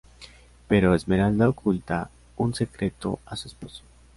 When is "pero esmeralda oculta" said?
0.67-2.09